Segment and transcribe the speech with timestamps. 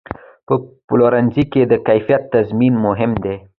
[0.47, 0.53] په
[0.87, 3.35] پلورنځي کې د کیفیت تضمین مهم دی.